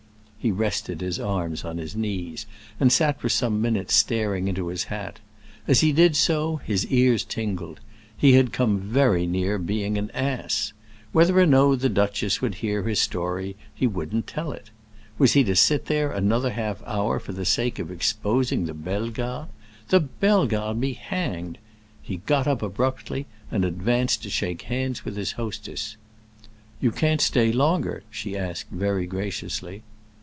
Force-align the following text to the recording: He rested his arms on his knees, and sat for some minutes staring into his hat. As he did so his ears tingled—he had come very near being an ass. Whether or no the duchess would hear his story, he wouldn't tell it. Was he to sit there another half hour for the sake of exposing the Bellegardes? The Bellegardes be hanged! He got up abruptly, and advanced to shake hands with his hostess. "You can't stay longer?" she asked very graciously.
He 0.43 0.49
rested 0.49 1.01
his 1.01 1.19
arms 1.19 1.63
on 1.63 1.77
his 1.77 1.95
knees, 1.95 2.47
and 2.79 2.91
sat 2.91 3.21
for 3.21 3.29
some 3.29 3.61
minutes 3.61 3.93
staring 3.93 4.47
into 4.47 4.69
his 4.69 4.85
hat. 4.85 5.19
As 5.67 5.81
he 5.81 5.91
did 5.91 6.15
so 6.15 6.55
his 6.55 6.87
ears 6.87 7.23
tingled—he 7.23 8.33
had 8.33 8.51
come 8.51 8.79
very 8.79 9.27
near 9.27 9.59
being 9.59 9.99
an 9.99 10.09
ass. 10.15 10.73
Whether 11.11 11.37
or 11.37 11.45
no 11.45 11.75
the 11.75 11.89
duchess 11.89 12.41
would 12.41 12.55
hear 12.55 12.81
his 12.81 12.99
story, 12.99 13.55
he 13.75 13.85
wouldn't 13.85 14.25
tell 14.25 14.51
it. 14.51 14.71
Was 15.19 15.33
he 15.33 15.43
to 15.43 15.55
sit 15.55 15.85
there 15.85 16.09
another 16.11 16.49
half 16.49 16.81
hour 16.87 17.19
for 17.19 17.33
the 17.33 17.45
sake 17.45 17.77
of 17.77 17.91
exposing 17.91 18.65
the 18.65 18.73
Bellegardes? 18.73 19.47
The 19.89 19.99
Bellegardes 19.99 20.79
be 20.79 20.93
hanged! 20.93 21.59
He 22.01 22.17
got 22.17 22.47
up 22.47 22.63
abruptly, 22.63 23.27
and 23.51 23.63
advanced 23.63 24.23
to 24.23 24.31
shake 24.31 24.63
hands 24.63 25.05
with 25.05 25.17
his 25.17 25.33
hostess. 25.33 25.97
"You 26.79 26.89
can't 26.89 27.21
stay 27.21 27.51
longer?" 27.51 28.01
she 28.09 28.35
asked 28.35 28.71
very 28.71 29.05
graciously. 29.05 29.83